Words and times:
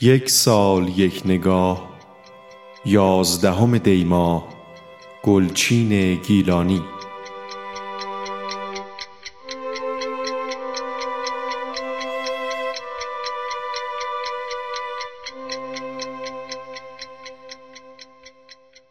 یک 0.00 0.30
سال 0.30 0.98
یک 0.98 1.22
نگاه 1.24 1.98
یازدهم 2.84 3.78
دیما 3.78 4.48
گلچین 5.22 6.14
گیلانی. 6.14 6.82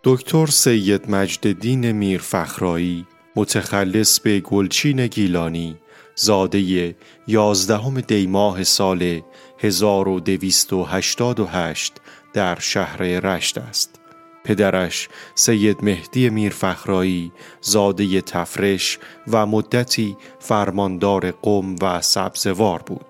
دکتر 0.03 0.45
سید 0.45 1.09
مجددین 1.09 1.91
میر 1.91 2.21
فخرایی 2.21 3.07
متخلص 3.35 4.19
به 4.19 4.39
گلچین 4.39 5.07
گیلانی. 5.07 5.77
زاده 6.19 6.95
یازدهم 7.27 8.01
دیماه 8.01 8.63
سال 8.63 9.21
1288 9.59 11.93
در 12.33 12.59
شهر 12.59 12.97
رشت 12.97 13.57
است. 13.57 13.99
پدرش 14.43 15.09
سید 15.35 15.83
مهدی 15.83 16.29
میرفخرایی 16.29 17.31
زاده 17.61 18.21
تفرش 18.21 18.99
و 19.27 19.45
مدتی 19.45 20.17
فرماندار 20.39 21.31
قم 21.31 21.75
و 21.81 22.01
سبزوار 22.01 22.81
بود. 22.85 23.05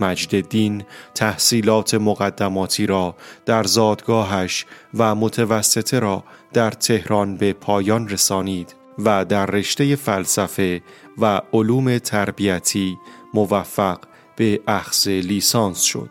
مجد 0.00 0.84
تحصیلات 1.14 1.94
مقدماتی 1.94 2.86
را 2.86 3.14
در 3.46 3.64
زادگاهش 3.64 4.66
و 4.94 5.14
متوسطه 5.14 5.98
را 5.98 6.24
در 6.52 6.70
تهران 6.70 7.36
به 7.36 7.52
پایان 7.52 8.08
رسانید 8.08 8.77
و 8.98 9.24
در 9.24 9.46
رشته 9.46 9.96
فلسفه 9.96 10.82
و 11.18 11.40
علوم 11.52 11.98
تربیتی 11.98 12.98
موفق 13.34 13.98
به 14.36 14.60
اخذ 14.66 15.08
لیسانس 15.08 15.82
شد. 15.82 16.10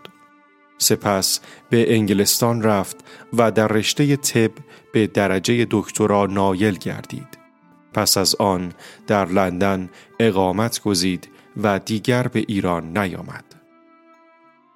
سپس 0.78 1.40
به 1.70 1.96
انگلستان 1.96 2.64
رفت 2.64 2.98
و 3.34 3.52
در 3.52 3.68
رشته 3.68 4.16
طب 4.16 4.52
به 4.94 5.08
درجه 5.08 5.68
دکترا 5.72 6.26
نایل 6.26 6.78
گردید. 6.78 7.38
پس 7.94 8.18
از 8.18 8.36
آن 8.36 8.74
در 9.08 9.26
لندن 9.26 9.90
اقامت 10.20 10.82
گزید 10.82 11.30
و 11.64 11.80
دیگر 11.80 12.28
به 12.28 12.46
ایران 12.48 12.98
نیامد. 12.98 13.47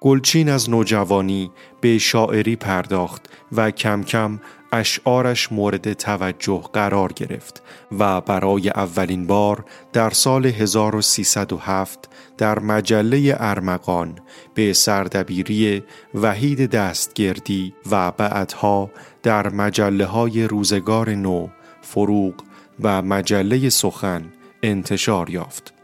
گلچین 0.04 0.48
از 0.48 0.70
نوجوانی 0.70 1.50
به 1.80 1.98
شاعری 1.98 2.56
پرداخت 2.56 3.28
و 3.52 3.70
کم 3.70 4.02
کم 4.02 4.40
اشعارش 4.72 5.52
مورد 5.52 5.92
توجه 5.92 6.62
قرار 6.72 7.12
گرفت 7.12 7.62
و 7.98 8.20
برای 8.20 8.68
اولین 8.68 9.26
بار 9.26 9.64
در 9.92 10.10
سال 10.10 10.46
1307 10.46 12.08
در 12.38 12.58
مجله 12.58 13.36
ارمغان 13.38 14.18
به 14.54 14.72
سردبیری 14.72 15.82
وحید 16.14 16.70
دستگردی 16.70 17.74
و 17.90 18.12
بعدها 18.12 18.90
در 19.22 19.48
مجله 19.48 20.06
های 20.06 20.44
روزگار 20.44 21.10
نو، 21.10 21.48
فروغ 21.80 22.34
و 22.80 23.02
مجله 23.02 23.68
سخن 23.68 24.24
انتشار 24.62 25.30
یافت. 25.30 25.81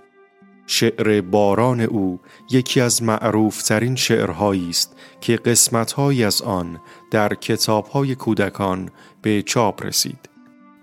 شعر 0.70 1.20
باران 1.20 1.80
او 1.80 2.20
یکی 2.50 2.80
از 2.80 3.02
معروفترین 3.02 3.96
شعرهایی 3.96 4.70
است 4.70 4.96
که 5.20 5.36
قسمتهایی 5.36 6.24
از 6.24 6.42
آن 6.42 6.80
در 7.10 7.34
کتابهای 7.34 8.14
کودکان 8.14 8.90
به 9.22 9.42
چاپ 9.42 9.86
رسید. 9.86 10.28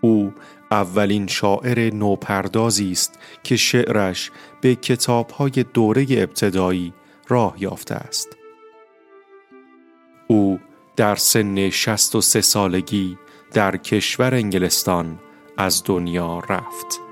او 0.01 0.33
اولین 0.71 1.27
شاعر 1.27 1.93
نوپردازی 1.93 2.91
است 2.91 3.19
که 3.43 3.55
شعرش 3.55 4.31
به 4.61 4.75
کتابهای 4.75 5.65
دوره 5.73 6.05
ابتدایی 6.09 6.93
راه 7.27 7.55
یافته 7.59 7.95
است. 7.95 8.37
او 10.27 10.59
در 10.95 11.15
سن 11.15 11.69
63 11.69 12.41
سالگی 12.41 13.17
در 13.53 13.77
کشور 13.77 14.35
انگلستان 14.35 15.19
از 15.57 15.83
دنیا 15.85 16.39
رفت. 16.39 17.04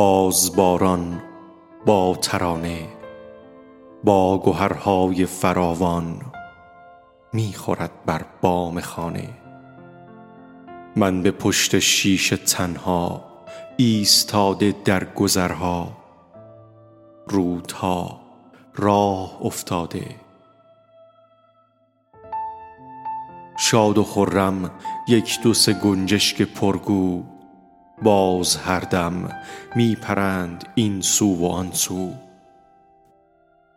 بازباران 0.00 1.22
با 1.86 2.18
ترانه 2.22 2.88
با 4.04 4.38
گوهرهای 4.38 5.26
فراوان 5.26 6.20
می‌خورد 7.32 7.90
بر 8.06 8.24
بام 8.42 8.80
خانه. 8.80 9.28
من 10.96 11.22
به 11.22 11.30
پشت 11.30 11.78
شیش 11.78 12.28
تنها 12.28 13.24
ایستاده 13.76 14.74
در 14.84 15.04
گذرها 15.04 15.92
رودها 17.28 18.20
راه 18.74 19.38
افتاده. 19.42 20.16
شاد 23.58 23.98
و 23.98 24.04
خرم 24.04 24.70
یک 25.08 25.38
دو 25.42 25.54
سه 25.54 25.72
گنجشک 25.72 26.42
پرگو 26.42 27.39
باز 28.02 28.56
هر 28.56 28.80
دم 28.80 29.28
می 29.76 29.94
پرند 29.94 30.68
این 30.74 31.00
سو 31.00 31.36
و 31.36 31.46
آن 31.46 31.72
سو. 31.72 32.12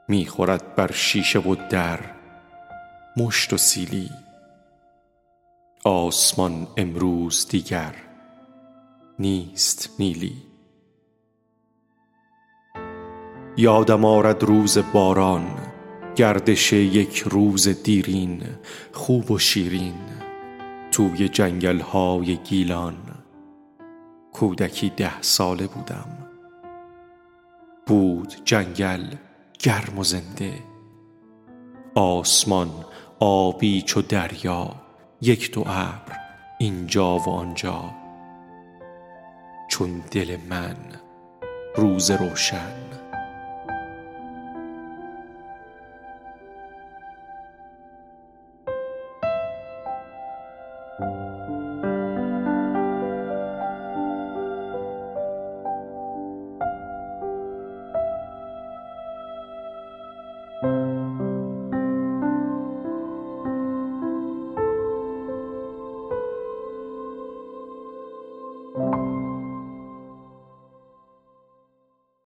می 0.07 0.25
خورد 0.25 0.75
بر 0.75 0.91
شیشه 0.91 1.39
و 1.39 1.55
در 1.69 1.99
مشت 3.17 3.53
و 3.53 3.57
سیلی. 3.57 4.09
آسمان 5.83 6.67
امروز 6.77 7.47
دیگر 7.49 7.95
نیست 9.19 9.89
نیلی. 9.99 10.33
یادم 13.57 14.05
آرد 14.05 14.43
روز 14.43 14.77
باران 14.93 15.47
گردش 16.15 16.73
یک 16.73 17.19
روز 17.19 17.83
دیرین 17.83 18.43
خوب 18.93 19.31
و 19.31 19.39
شیرین 19.39 19.95
توی 20.91 21.29
جنگل 21.29 21.79
های 21.79 22.35
گیلان. 22.37 23.12
کودکی 24.33 24.89
ده 24.89 25.21
ساله 25.21 25.67
بودم. 25.67 26.17
بود 27.87 28.33
جنگل 28.45 29.03
گرم 29.59 29.99
و 29.99 30.03
زنده. 30.03 30.53
آسمان 31.95 32.69
آبی 33.19 33.81
چو 33.81 34.01
دریا 34.01 34.75
یک 35.21 35.51
دو 35.51 35.61
ابر 35.61 36.17
اینجا 36.59 37.17
و 37.17 37.29
آنجا. 37.29 37.91
چون 39.69 40.03
دل 40.11 40.37
من 40.49 40.75
روز 41.75 42.11
روشن 42.11 43.02